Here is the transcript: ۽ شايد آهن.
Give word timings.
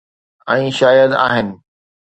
۽ 0.53 0.69
شايد 0.79 1.11
آهن. 1.25 1.47